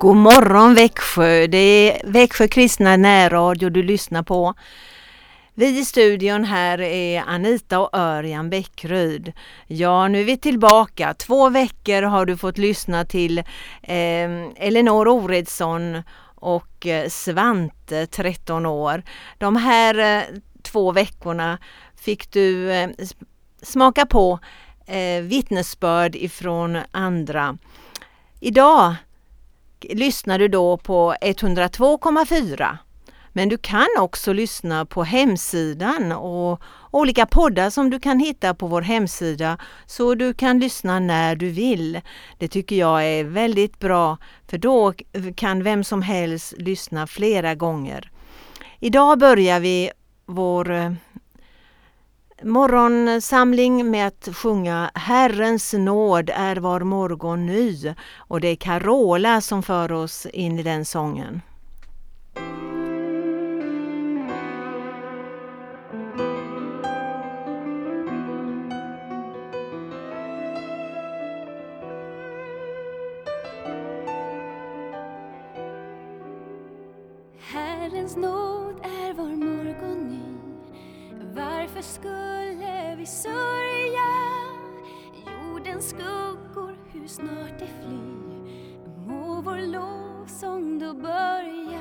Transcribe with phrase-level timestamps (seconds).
[0.00, 1.46] God morgon Växjö!
[1.46, 4.54] Det är Växjö kristna närradio du lyssnar på.
[5.54, 9.32] Vi i studion här är Anita och Örjan Bäckryd.
[9.66, 11.14] Ja, nu är vi tillbaka.
[11.14, 13.38] Två veckor har du fått lyssna till
[13.82, 16.02] ehm, eh, Elinor Oredsson
[16.34, 19.02] och Svante, 13 år.
[19.38, 20.22] De här eh,
[20.62, 21.58] två veckorna
[21.96, 22.90] fick du eh,
[23.62, 24.38] smaka på
[24.86, 27.58] eh, vittnesbörd ifrån andra.
[28.40, 28.94] Idag
[29.90, 32.78] lyssnar du då på 102,4
[33.32, 38.66] men du kan också lyssna på hemsidan och olika poddar som du kan hitta på
[38.66, 42.00] vår hemsida så du kan lyssna när du vill.
[42.38, 44.92] Det tycker jag är väldigt bra för då
[45.36, 48.10] kan vem som helst lyssna flera gånger.
[48.78, 49.90] Idag börjar vi
[50.26, 50.92] vår eh,
[52.44, 59.62] morgonsamling med att sjunga Herrens nåd är var morgon ny och det är Carola som
[59.62, 61.42] för oss in i den sången.
[77.52, 80.20] Herrens nåd är var morgon ny
[81.34, 82.29] Varför skulle
[83.00, 84.10] vi sörja.
[85.26, 87.98] Jordens skuggor, hur snart det fly,
[89.06, 91.80] Må vår lovsång då börja.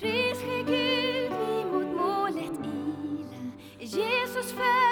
[0.00, 3.50] Pris ske Gud, vi mot målet ila.
[3.78, 4.83] Jesus följer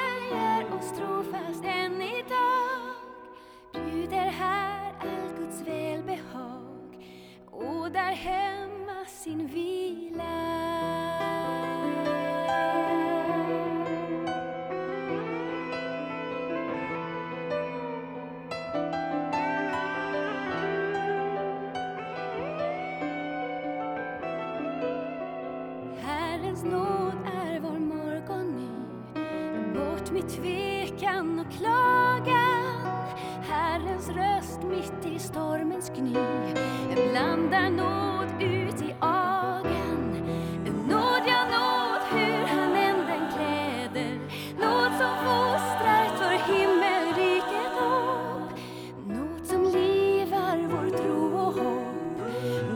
[30.37, 32.87] tvekan och klagan.
[33.43, 36.15] Herrens röst mitt i stormens gny.
[37.11, 40.13] Blandar nåd ut i agan
[40.89, 44.21] Nåd, ja nåd, hur han än den kläder.
[44.61, 48.59] Nåd som fostrar för himmelriket upp
[49.07, 52.21] Nåd som livar vår tro och hopp.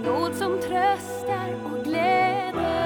[0.05, 2.86] Nåd som tröstar och gläder.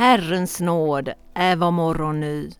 [0.00, 2.50] Herrens nåd är var morgon ny.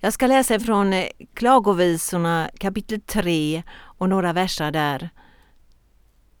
[0.00, 5.10] Jag ska läsa från eh, Klagovisorna kapitel 3 och några verser där.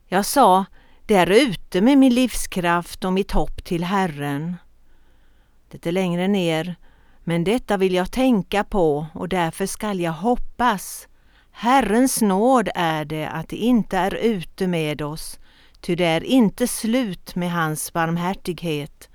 [0.06, 0.64] Jag sa,
[1.06, 4.56] där ute med min livskraft och mitt hopp till Herren.
[5.70, 6.76] Lite längre ner.
[7.24, 11.08] Men detta vill jag tänka på och därför skall jag hoppas.
[11.50, 15.38] Herrens nåd är det att det inte är ute med oss,
[15.80, 19.08] ty det är inte slut med hans barmhärtighet.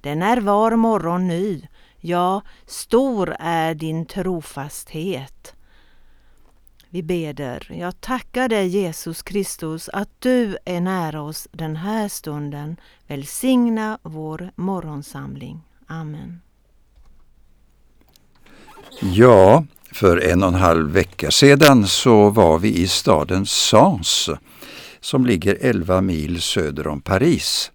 [0.00, 1.62] Den är var morgon ny,
[2.00, 5.54] Ja, stor är din trofasthet.
[6.90, 7.72] Vi beder.
[7.74, 12.76] Jag tackar dig Jesus Kristus att du är nära oss den här stunden.
[13.06, 15.60] Välsigna vår morgonsamling.
[15.86, 16.40] Amen.
[19.00, 24.30] Ja, för en och en halv vecka sedan så var vi i staden Sens
[25.00, 27.70] som ligger 11 mil söder om Paris.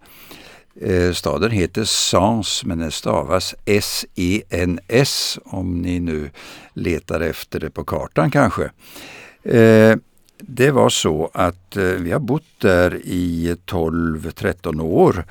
[0.80, 6.30] Eh, staden heter Sens men den stavas S-E-N-S om ni nu
[6.74, 8.70] letar efter det på kartan kanske.
[9.42, 9.96] Eh,
[10.38, 15.24] det var så att eh, vi har bott där i 12-13 år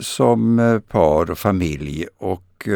[0.00, 2.68] som par och familj och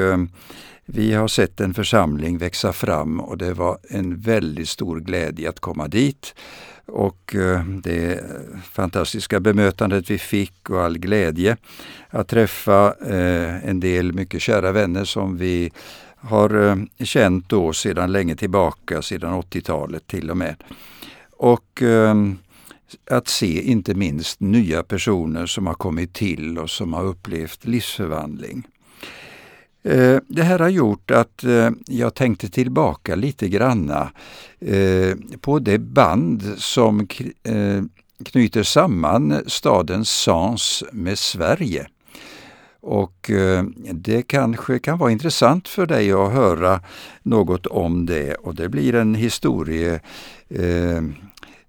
[0.85, 5.61] vi har sett en församling växa fram och det var en väldigt stor glädje att
[5.61, 6.35] komma dit.
[6.87, 8.25] Och eh, det
[8.73, 11.57] fantastiska bemötandet vi fick och all glädje
[12.11, 15.73] att träffa eh, en del mycket kära vänner som vi
[16.17, 20.57] har eh, känt då sedan länge tillbaka, sedan 80-talet till och med.
[21.37, 21.83] Och
[23.11, 28.67] att se inte minst nya personer som har kommit till och som har upplevt livsförvandling.
[29.83, 34.11] Eh, det här har gjort att eh, jag tänkte tillbaka lite granna
[34.61, 37.07] eh, på det band som
[38.25, 41.87] knyter samman staden Sans med Sverige.
[42.83, 43.31] Och
[43.93, 46.81] det kanske kan vara intressant för dig att höra
[47.23, 50.01] något om det och det blir en historie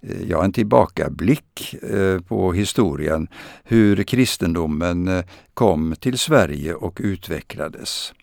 [0.02, 3.28] Eh, ja, en tillbakablick eh, på historien,
[3.64, 8.14] hur kristendomen eh, kom till Sverige och utvecklades.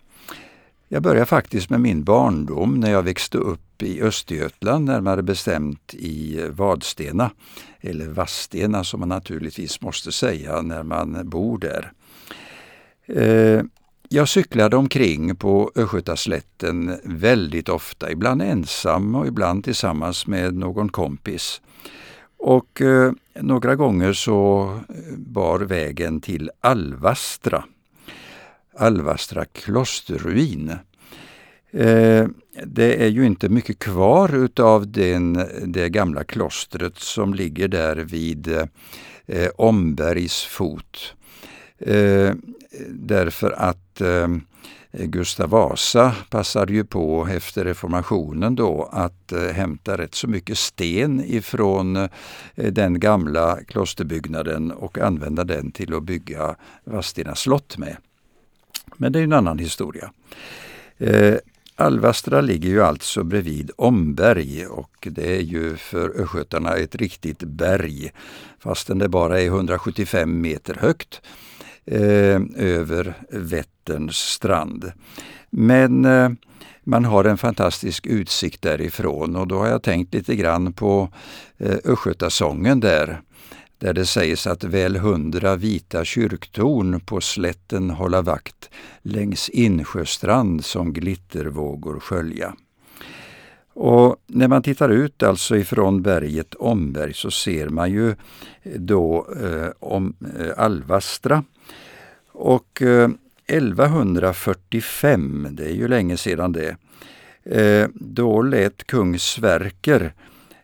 [0.87, 6.45] Jag börjar faktiskt med min barndom när jag växte upp i Östergötland, närmare bestämt i
[6.49, 7.31] Vadstena,
[7.81, 11.91] eller Vadstena som man naturligtvis måste säga när man bor där.
[14.09, 21.61] Jag cyklade omkring på Östgötaslätten väldigt ofta, ibland ensam och ibland tillsammans med någon kompis.
[22.39, 27.63] Och eh, några gånger så eh, bar vägen till Alvastra,
[28.77, 30.69] Alvastra klosterruin.
[31.71, 32.27] Eh,
[32.65, 35.33] det är ju inte mycket kvar utav den,
[35.65, 38.47] det gamla klostret som ligger där vid
[39.25, 41.13] eh, Ombergs fot.
[41.79, 42.33] Eh,
[42.89, 44.27] därför att eh,
[44.91, 50.57] Eh, Gustav Vasa passade ju på efter reformationen då att eh, hämta rätt så mycket
[50.57, 52.09] sten ifrån eh,
[52.55, 57.97] den gamla klosterbyggnaden och använda den till att bygga Vadstena slott med.
[58.97, 60.11] Men det är en annan historia.
[61.75, 68.11] Alvastra ligger ju alltså bredvid Omberg och det är ju för östgötarna ett riktigt berg
[68.59, 71.21] fastän det bara är 175 meter högt
[71.85, 74.91] eh, över Vätterns strand.
[75.49, 76.29] Men eh,
[76.83, 81.09] man har en fantastisk utsikt därifrån och då har jag tänkt lite grann på
[81.57, 83.21] eh, Östgötasången där.
[83.77, 88.69] Där det sägs att väl hundra vita kyrktorn på slätten hålla vakt
[89.01, 92.53] längs insjöstrand som glittervågor skölja.
[93.73, 98.15] Och när man tittar ut alltså ifrån berget Omberg så ser man ju
[98.75, 101.43] då eh, om, eh, Alvastra
[102.39, 103.09] och eh,
[103.47, 106.77] 1145, det är ju länge sedan det,
[107.43, 110.13] eh, då lät kung Sverker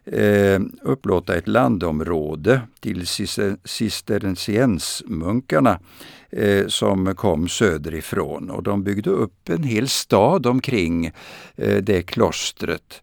[0.06, 3.08] eh, upplåta ett landområde till
[3.64, 5.80] cisterciensmunkarna
[6.30, 11.12] eh, som kom söderifrån och de byggde upp en hel stad omkring
[11.56, 13.02] eh, det klostret.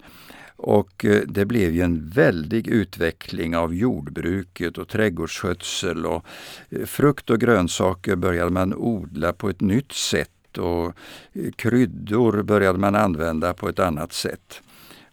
[0.62, 6.24] Och eh, det blev ju en väldig utveckling av jordbruket och trädgårdsskötsel och
[6.70, 10.86] eh, frukt och grönsaker började man odla på ett nytt sätt och
[11.32, 14.62] eh, kryddor började man använda på ett annat sätt.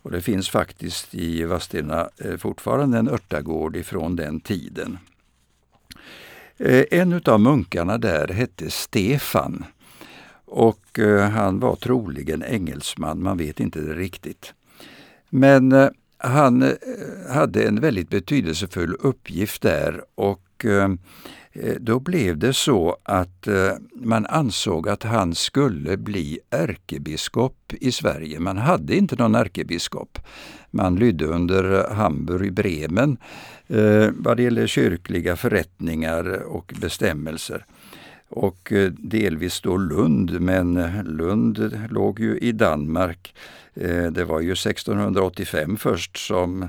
[0.01, 4.97] Och det finns faktiskt i Vadstena fortfarande en örtagård ifrån den tiden.
[6.91, 9.65] En av munkarna där hette Stefan
[10.45, 10.99] och
[11.31, 14.53] han var troligen engelsman, man vet inte det riktigt.
[15.29, 16.71] Men eh, han eh,
[17.29, 20.89] hade en väldigt betydelsefull uppgift där och eh,
[21.79, 23.47] då blev det så att
[23.93, 28.39] man ansåg att han skulle bli ärkebiskop i Sverige.
[28.39, 30.19] Man hade inte någon ärkebiskop.
[30.71, 33.17] Man lydde under Hamburg, Bremen
[34.11, 37.65] vad det gäller kyrkliga förrättningar och bestämmelser
[38.29, 43.35] och eh, delvis då Lund, men eh, Lund låg ju i Danmark
[43.73, 46.67] eh, det var ju 1685 först som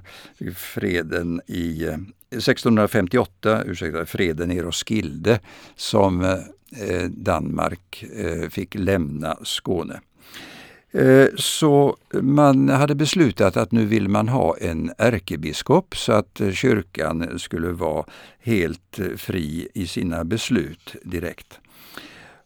[0.56, 1.84] freden i
[2.30, 5.40] 1658, ursäkta, freden i Roskilde
[5.76, 6.42] som
[7.08, 8.04] Danmark
[8.50, 10.00] fick lämna Skåne.
[10.92, 16.52] Eh, så man hade beslutat att nu vill man ha en ärkebiskop så att eh,
[16.52, 18.04] kyrkan skulle vara
[18.40, 21.58] helt eh, fri i sina beslut direkt.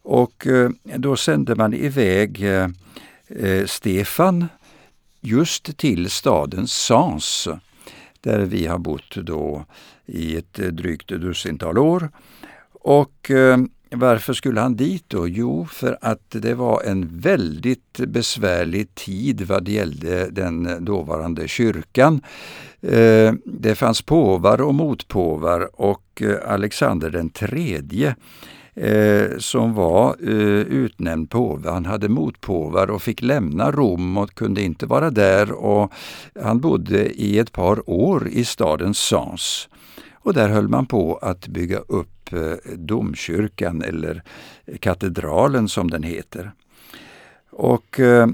[0.03, 0.47] Och
[0.97, 2.45] då sände man iväg
[3.67, 4.47] Stefan
[5.21, 7.49] just till staden Sans
[8.21, 9.65] där vi har bott då
[10.07, 12.11] i ett drygt dussintal år.
[12.73, 13.31] Och
[13.95, 15.29] varför skulle han dit då?
[15.29, 22.21] Jo, för att det var en väldigt besvärlig tid vad det gällde den dåvarande kyrkan.
[22.83, 28.17] Eh, det fanns påvar och motpåvar och eh, Alexander den tredje
[28.75, 31.71] eh, som var utnämnd påve.
[31.71, 35.53] Han hade motpåvar och fick lämna Rom och kunde inte vara där.
[35.53, 35.93] och
[36.43, 39.69] Han bodde i ett par år i staden Sens.
[40.25, 44.23] Och där höll man på att bygga upp eh, domkyrkan eller
[44.81, 46.53] katedralen som den heter.
[47.51, 48.27] Och eh,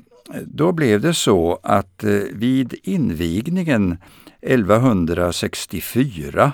[0.45, 3.97] då blev det så att eh, vid invigningen
[4.41, 6.53] 1164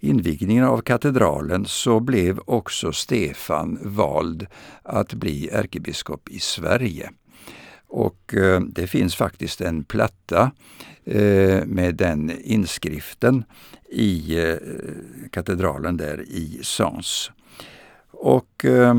[0.00, 4.46] invigningen av katedralen så blev också Stefan vald
[4.82, 7.10] att bli ärkebiskop i Sverige.
[7.96, 10.50] Och eh, det finns faktiskt en platta
[11.04, 13.44] eh, med den inskriften
[13.88, 14.56] i eh,
[15.30, 17.30] katedralen där i Sens.
[18.10, 18.94] Och eh,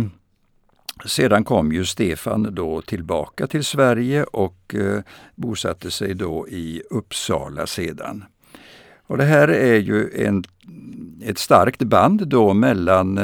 [1.05, 5.01] sedan kom ju Stefan då tillbaka till Sverige och eh,
[5.35, 8.23] bosatte sig då i Uppsala sedan.
[9.07, 10.43] Och det här är ju en,
[11.23, 13.17] ett starkt band då mellan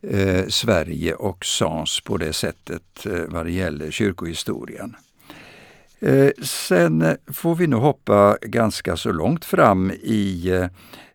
[0.00, 4.96] eh, Sverige och Sans på det sättet eh, vad det gäller kyrkohistorien.
[6.02, 10.66] Eh, sen får vi nog hoppa ganska så långt fram i eh,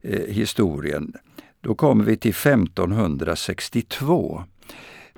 [0.02, 1.14] eh, historien.
[1.62, 4.44] Då kommer vi till 1562.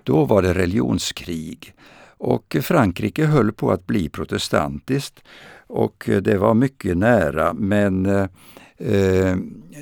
[0.04, 1.74] Då var det religionskrig
[2.18, 5.24] och Frankrike höll på att bli protestantiskt
[5.68, 8.04] och det var mycket nära men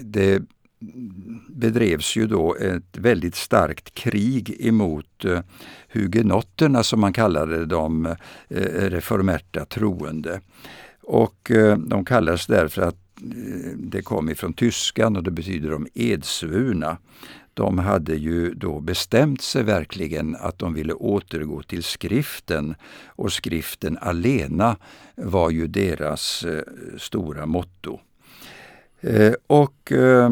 [0.04, 0.42] det
[1.50, 5.40] bedrevs ju då ett väldigt starkt krig emot eh,
[5.88, 8.16] hugenotterna som man kallade de eh,
[8.90, 10.42] reformerta troende.
[11.02, 15.88] Och eh, de kallades därför att eh, det kom ifrån tyskan och det betyder de
[15.94, 16.98] edsvurna.
[17.54, 23.98] De hade ju då bestämt sig verkligen att de ville återgå till skriften och skriften
[24.02, 24.78] alena
[25.16, 26.64] var ju deras eh,
[26.98, 28.00] stora motto.
[29.02, 30.30] Eh, och eh,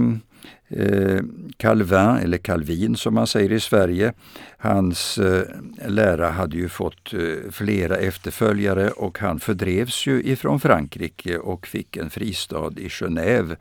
[0.68, 1.20] Eh,
[1.58, 4.14] Calvin, eller Calvin som man säger i Sverige,
[4.58, 5.44] hans eh,
[5.88, 11.98] lära hade ju fått eh, flera efterföljare och han fördrevs ju ifrån Frankrike och fick
[11.98, 13.56] en fristad i Genève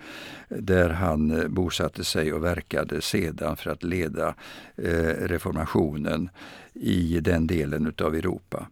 [0.49, 4.35] där han bosatte sig och verkade sedan för att leda
[5.21, 6.29] reformationen
[6.75, 8.67] i den delen utav Europa.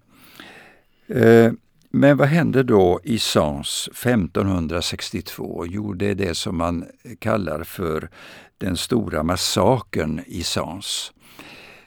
[1.95, 5.67] Men vad hände då i Sens 1562?
[5.67, 6.85] Jo, det är det som man
[7.19, 8.11] kallar för
[8.59, 11.13] den stora massakern i Sens.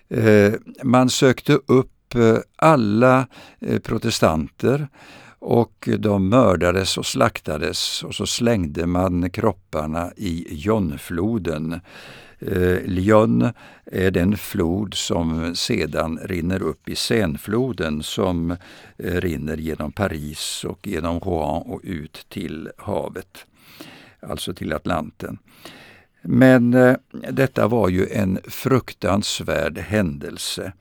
[0.09, 3.27] Eh, man sökte upp eh, alla
[3.59, 4.87] eh, protestanter
[5.39, 11.79] och de mördades och slaktades och så slängde man kropparna i Jonfloden Eh,
[12.39, 13.49] Eh, Lyon
[13.85, 18.57] är den flod som sedan rinner upp i Seinefloden som eh,
[18.97, 23.45] rinner genom Paris och genom Rouen och ut till havet,
[24.19, 25.37] alltså till Atlanten.
[26.21, 26.95] Men eh,
[27.31, 30.73] detta var ju en fruktansvärd händelse.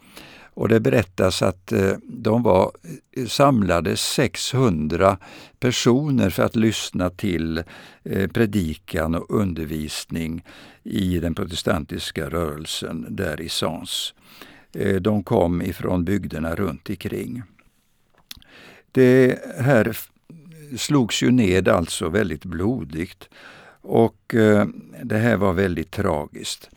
[0.54, 2.72] Och det berättas att eh, de var
[3.12, 5.18] eh, samlade 600
[5.60, 7.62] personer för att lyssna till
[8.04, 10.44] eh, predikan och undervisning
[10.82, 14.14] i den protestantiska rörelsen där i Sens.
[15.00, 17.42] De kom ifrån bygderna runt omkring.
[18.92, 19.96] Det här
[20.76, 23.28] slogs ju ned alltså väldigt blodigt
[23.80, 24.34] och
[25.02, 26.70] det här var väldigt tragiskt.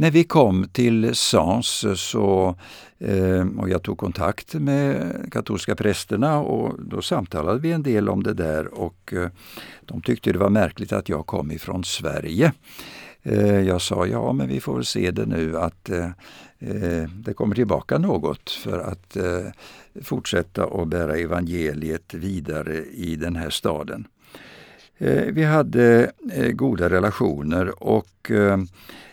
[0.00, 2.56] När vi kom till Sens så,
[2.98, 8.22] eh, och jag tog kontakt med katolska prästerna och då samtalade vi en del om
[8.22, 9.28] det där och eh,
[9.80, 12.52] de tyckte det var märkligt att jag kom ifrån Sverige.
[13.22, 16.10] Eh, jag sa ja, men vi får väl se det nu att eh,
[16.58, 19.46] eh, det kommer tillbaka något för att eh,
[20.02, 24.06] fortsätta att bära evangeliet vidare i den här staden.
[25.32, 26.12] Vi hade
[26.52, 28.30] goda relationer och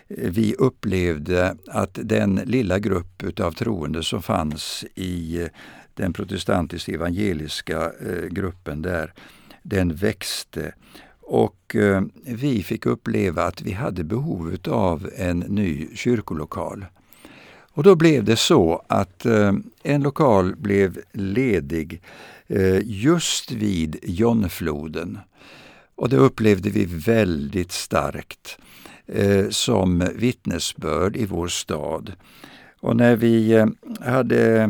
[0.08, 5.48] vi upplevde att den lilla grupp utav troende som fanns i eh,
[5.94, 9.12] den protestantiska evangeliska eh, gruppen där,
[9.62, 10.74] den växte.
[11.20, 16.86] Och eh, vi fick uppleva att vi hade behov av en ny kyrkolokal.
[17.72, 19.26] Och då blev det så att
[19.82, 22.02] en lokal blev ledig
[22.82, 25.18] just vid Jonfloden.
[25.94, 28.58] Och det upplevde vi väldigt starkt
[29.12, 32.12] Eh, som vittnesbörd i vår stad.
[32.80, 33.66] Och när vi eh,
[34.00, 34.60] hade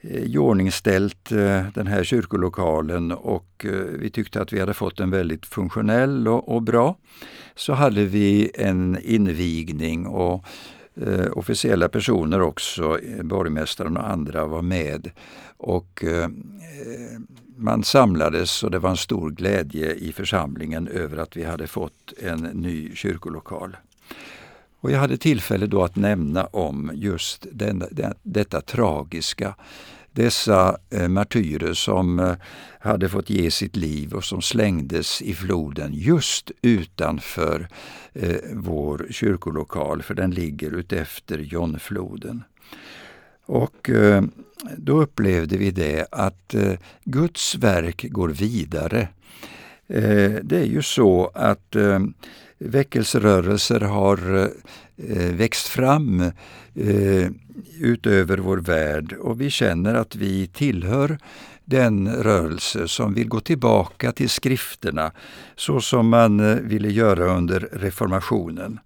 [0.00, 3.66] eh, iordningställt eh, den här kyrkolokalen och
[3.98, 6.96] vi tyckte att vi hade fått den väldigt funktionell och, och bra,
[7.54, 10.44] så hade vi en invigning och
[10.96, 15.10] eh, officiella personer också, borgmästaren och andra var med.
[15.56, 16.28] Och eh,
[17.56, 22.12] man samlades och det var en stor glädje i församlingen över att vi hade fått
[22.22, 23.76] en ny kyrkolokal.
[24.80, 29.54] Och jag hade tillfälle då att nämna om just den, den, detta tragiska
[30.16, 32.34] dessa eh, martyrer som eh,
[32.80, 37.68] hade fått ge sitt liv och som slängdes i floden just utanför
[38.14, 42.42] eh, vår kyrkolokal, för den ligger utefter Jonfloden.
[43.46, 44.22] Och eh,
[44.76, 46.72] då upplevde vi det att eh,
[47.04, 49.08] Guds verk går vidare.
[49.88, 52.00] Eh, det är ju så att eh,
[52.58, 54.50] väckelserörelser har
[54.96, 56.20] eh, växt fram
[56.74, 57.30] eh,
[57.80, 61.18] utöver vår värld och vi känner att vi tillhör
[61.64, 65.12] den rörelse som vill gå tillbaka till skrifterna
[65.56, 68.78] så som man ville göra under reformationen.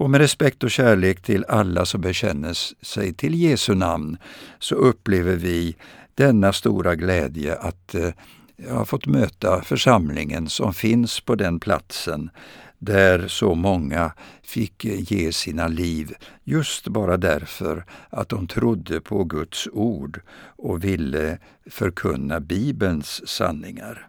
[0.00, 2.52] Och med respekt och kärlek till alla som bekänner
[2.84, 4.16] sig till Jesu namn
[4.58, 5.76] så upplever vi
[6.14, 7.94] denna stora glädje att
[8.56, 12.30] jag ha fått möta församlingen som finns på den platsen
[12.78, 16.14] där så många fick eh, ge sina liv
[16.44, 20.20] just bara därför att de trodde på Guds ord
[20.56, 24.08] och ville förkunna Bibelns sanningar.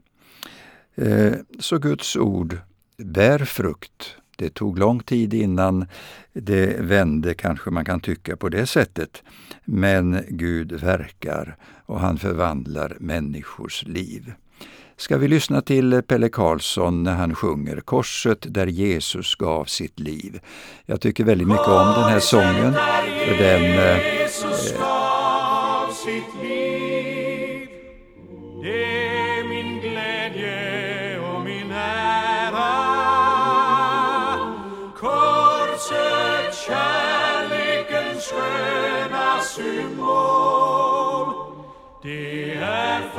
[0.95, 2.57] Eh, så Guds ord
[2.97, 4.15] bär frukt.
[4.41, 5.85] Det tog lång tid innan
[6.33, 9.23] det vände, kanske man kan tycka på det sättet.
[9.65, 14.33] Men Gud verkar och han förvandlar människors liv
[14.97, 20.39] ska vi lyssna till Pelle Karlsson när han sjunger Korset där Jesus gav sitt liv.
[20.85, 22.73] Jag tycker väldigt mycket om den här sången.
[23.27, 23.97] För den, eh,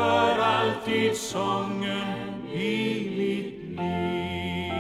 [0.03, 4.73] för alltid sången i mitt liv.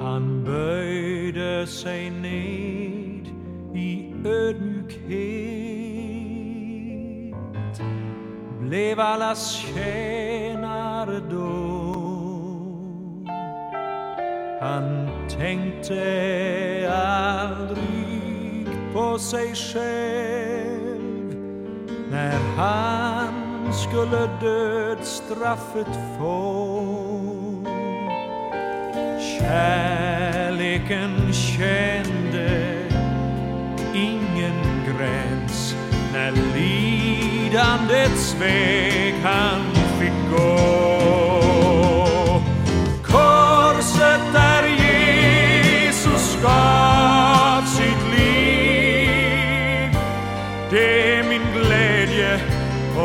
[0.00, 3.28] Han böjde sig ned
[3.74, 5.54] i ödmjukhet
[8.60, 11.94] blev allas tjänare då.
[14.60, 15.94] Han tänkte
[19.24, 21.34] sig själv
[22.10, 25.86] när han skulle dödsstraffet
[26.18, 26.94] få.
[29.38, 32.78] Kärleken kände
[33.94, 35.76] ingen gräns
[36.12, 40.83] när lidandets väg han fick gå.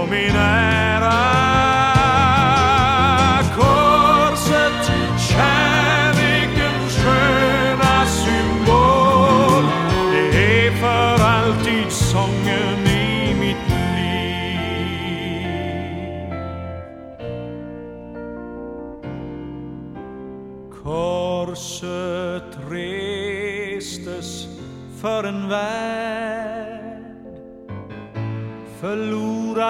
[0.10, 1.38] Min ära.
[1.38, 1.38] Korset,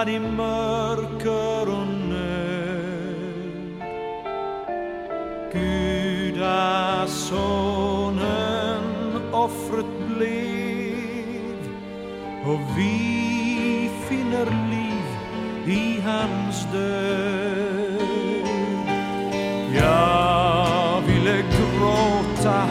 [0.00, 3.16] förlorad i mörker och nöd.
[5.52, 6.42] Gudasonen
[9.32, 9.86] offret
[10.16, 11.58] blev
[12.46, 15.06] och vi finner liv
[15.78, 18.00] i hans död.
[19.74, 22.68] Jag ville gråta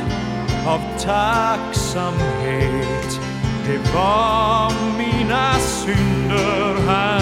[0.67, 2.09] av tacksamhet
[3.69, 7.19] det var mina synder han.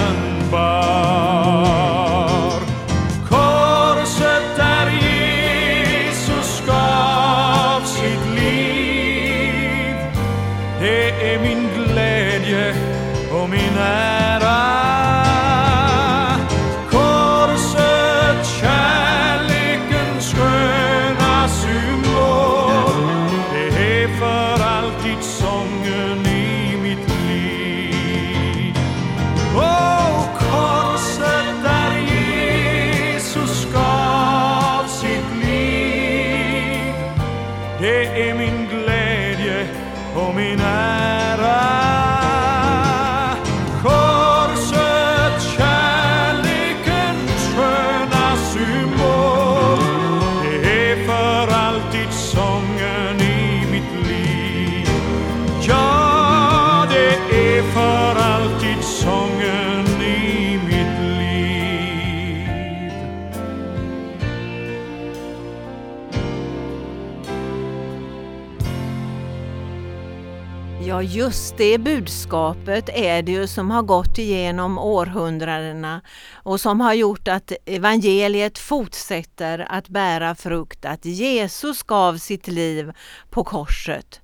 [71.18, 76.02] Just det budskapet är det ju som har gått igenom århundradena
[76.34, 82.92] och som har gjort att evangeliet fortsätter att bära frukt, att Jesus gav sitt liv
[83.30, 84.22] på korset.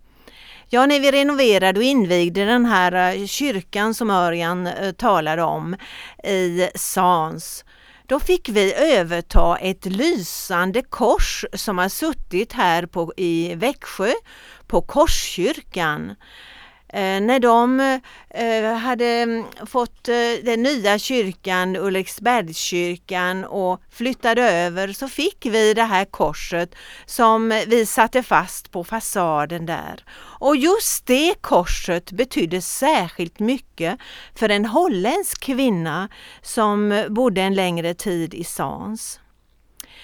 [0.69, 5.75] Ja, när vi renoverade och invigde den här eh, kyrkan som Örjan eh, talade om
[6.23, 7.65] i Sans,
[8.07, 14.11] då fick vi överta ett lysande kors som har suttit här på, i Växjö
[14.67, 16.15] på Korskyrkan.
[16.93, 17.79] Eh, när de
[18.29, 25.73] eh, hade mm, fått eh, den nya kyrkan, Ulriksbergskyrkan och flyttade över så fick vi
[25.73, 26.75] det här korset
[27.05, 30.03] som vi satte fast på fasaden där.
[30.15, 33.99] Och just det korset betydde särskilt mycket
[34.35, 36.09] för en holländsk kvinna
[36.41, 39.19] som bodde en längre tid i Sans.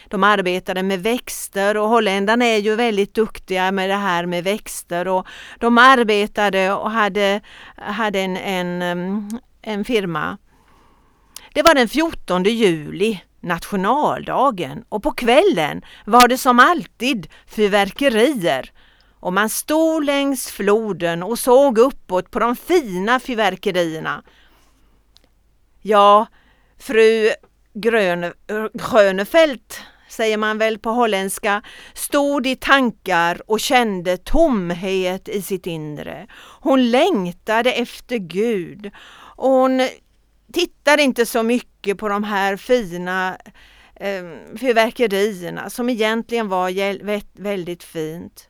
[0.10, 5.08] De arbetade med växter och holländarna är ju väldigt duktiga med det här med växter
[5.08, 5.28] och
[5.60, 7.42] de arbetade och hade,
[7.76, 10.38] hade en, en, en firma.
[11.54, 18.72] Det var den 14 juli, nationaldagen, och på kvällen var det som alltid fyrverkerier.
[19.20, 24.24] Och man stod längs floden och såg uppåt på de fina fyrverkerierna.
[25.82, 26.28] Ja,
[26.80, 27.30] fru
[27.74, 28.34] Grön,
[28.74, 31.62] Grönefelt säger man väl på holländska,
[31.94, 36.28] stod i tankar och kände tomhet i sitt inre.
[36.62, 38.92] Hon längtade efter Gud
[39.36, 39.88] och hon
[40.54, 43.38] tittade inte så mycket på de här fina
[43.96, 44.24] eh,
[44.60, 48.49] fyrverkerierna som egentligen var väldigt fint.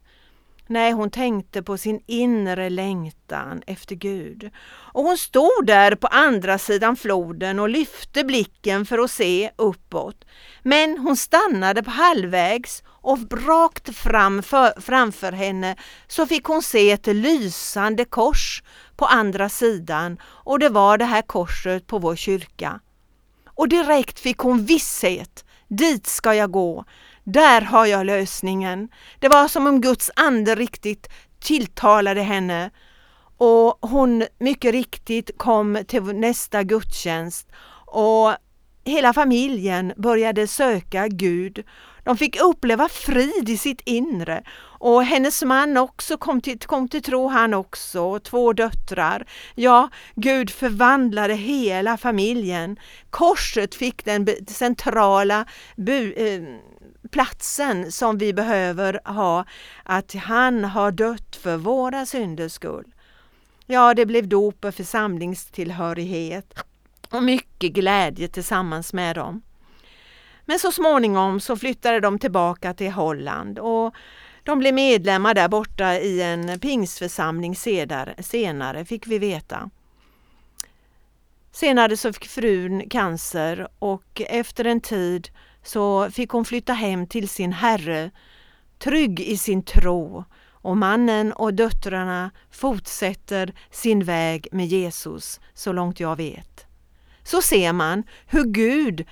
[0.72, 4.50] Nej, hon tänkte på sin inre längtan efter Gud.
[4.94, 10.26] Och hon stod där på andra sidan floden och lyfte blicken för att se uppåt.
[10.64, 15.76] Men hon stannade på halvvägs och rakt fram för, framför henne
[16.08, 18.64] så fick hon se ett lysande kors
[18.96, 22.80] på andra sidan och det var det här korset på vår kyrka.
[23.46, 26.86] Och direkt fick hon visshet, dit ska jag gå.
[27.24, 28.90] Där har jag lösningen.
[29.20, 31.08] Det var som om Guds ande riktigt
[31.40, 32.72] tilltalade henne
[33.38, 37.48] och hon mycket riktigt kom till nästa gudstjänst
[37.86, 38.34] och
[38.86, 41.64] hela familjen började söka Gud.
[42.04, 44.44] De fick uppleva frid i sitt inre
[44.80, 49.28] och hennes man också kom till, kom till tro han också, och två döttrar.
[49.56, 52.80] Ja, Gud förvandlade hela familjen.
[53.10, 56.42] Korset fick den centrala bu, eh,
[57.12, 59.46] platsen som vi behöver ha,
[59.84, 62.94] att han har dött för våra synders skull.
[63.66, 66.54] Ja, det blev dop och församlingstillhörighet
[67.10, 69.42] och mycket glädje tillsammans med dem.
[70.46, 73.96] Men så småningom så flyttade de tillbaka till Holland och
[74.44, 79.70] de blev medlemmar där borta i en pingsförsamling senare, fick vi veta.
[81.52, 85.30] Senare så fick frun cancer och efter en tid
[85.64, 88.12] så fick hon flytta hem till sin herre,
[88.78, 90.24] trygg i sin tro
[90.62, 96.66] och mannen och döttrarna fortsätter sin väg med Jesus så långt jag vet.
[97.24, 99.06] Så ser man hur Gud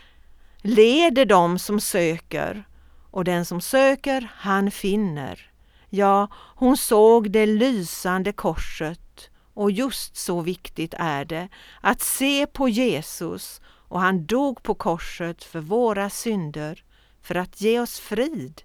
[0.61, 2.67] leder dem som söker
[3.11, 5.51] och den som söker han finner.
[5.89, 11.49] Ja, hon såg det lysande korset och just så viktigt är det
[11.81, 16.83] att se på Jesus och han dog på korset för våra synder
[17.21, 18.61] för att ge oss frid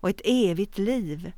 [0.00, 1.32] och ett evigt liv.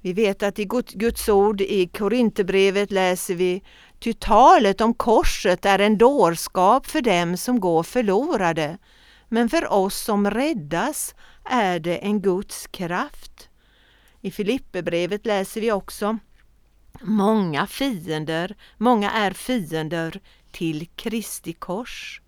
[0.00, 3.62] Vi vet att i Guds ord i Korinthierbrevet läser vi
[3.98, 8.78] Ty talet om korset är en dårskap för dem som går förlorade,
[9.28, 13.48] men för oss som räddas är det en Guds kraft.
[14.20, 16.18] I Filipperbrevet läser vi också
[17.00, 20.20] Många fiender, många är fiender
[20.52, 22.22] till Kristi kors.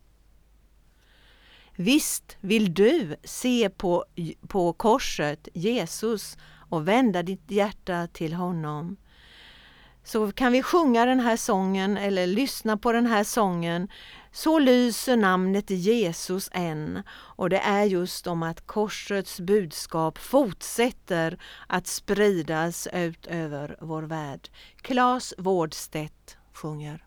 [1.77, 4.05] Visst vill du se på,
[4.49, 6.37] på korset, Jesus,
[6.69, 8.97] och vända ditt hjärta till honom.
[10.05, 13.89] så kan vi sjunga den här sången eller lyssna på den här sången
[14.33, 21.87] Så lyser namnet Jesus än och det är just om att korsets budskap fortsätter att
[21.87, 24.49] spridas ut över vår värld.
[24.83, 27.04] Claes Wårdstedt sjunger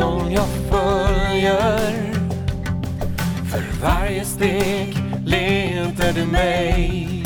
[0.00, 2.14] som jag följer.
[3.50, 4.79] För varje steg
[6.14, 7.22] du mig.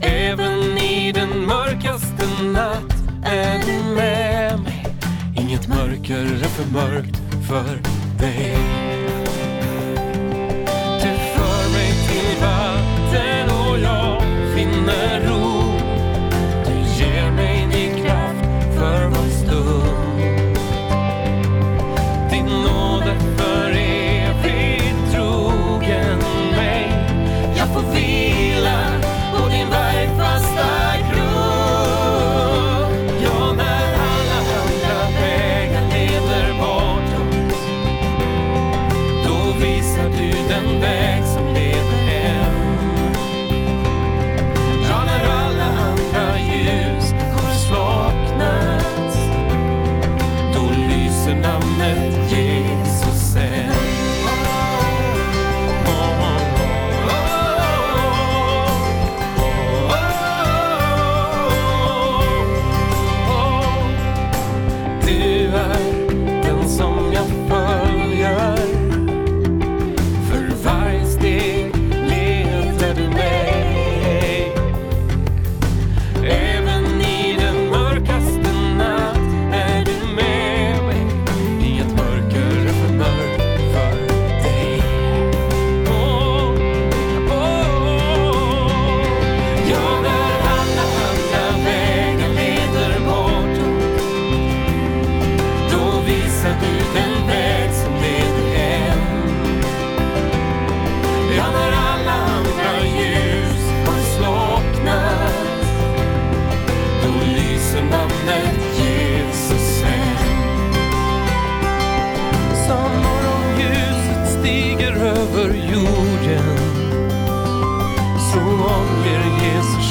[0.00, 4.86] Även i den mörkaste natt är du med mig.
[5.36, 7.80] Inget mörker är för mörkt för
[8.18, 8.93] dig.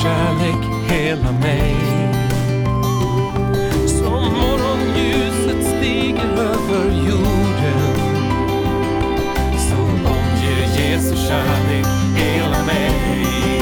[0.04, 1.76] Kärlek hela mig.
[3.88, 7.96] Som morgonljuset stiger över jorden.
[9.58, 9.76] Så
[10.10, 11.86] omger Jesu kärlek
[12.16, 13.53] hela mig.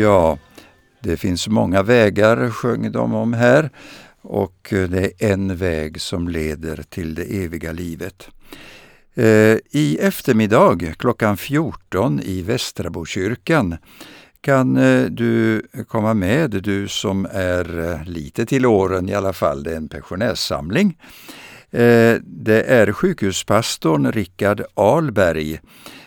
[0.00, 0.38] Ja,
[1.00, 3.70] det finns många vägar sjöng de om här
[4.22, 8.28] och eh, det är en väg som leder till det eviga livet.
[9.14, 13.76] Eh, I eftermiddag klockan 14 i Västrabokyrkan
[14.40, 19.72] kan eh, du komma med, du som är lite till åren i alla fall, det
[19.72, 20.98] är en pensionärssamling.
[22.22, 25.60] Det är sjukhuspastorn Rickard Alberg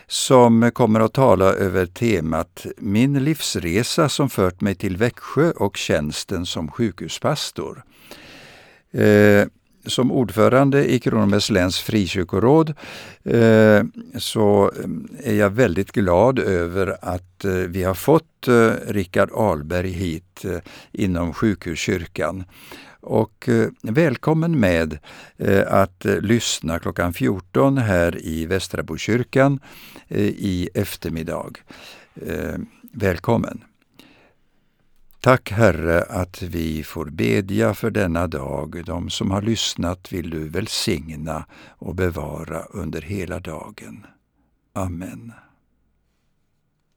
[0.06, 6.46] som kommer att tala över temat Min livsresa som fört mig till Växjö och tjänsten
[6.46, 7.84] som sjukhuspastor.
[8.92, 9.46] Eh,
[9.86, 12.74] som ordförande i Kronobergs läns frikyrkoråd
[13.24, 13.82] eh,
[14.18, 19.90] så eh, är jag väldigt glad över att eh, vi har fått eh, Rickard Alberg
[19.90, 20.58] hit eh,
[20.92, 22.44] inom sjukhuskyrkan.
[23.04, 24.98] Och eh, välkommen med
[25.36, 29.60] eh, att eh, lyssna klockan 14 här i Västrabokyrkan
[30.08, 31.50] eh, i eftermiddag.
[32.14, 32.54] Eh,
[32.92, 33.64] välkommen!
[35.20, 38.82] Tack Herre att vi får bedja för denna dag.
[38.86, 41.46] De som har lyssnat vill du välsigna
[41.78, 44.06] och bevara under hela dagen.
[44.72, 45.32] Amen.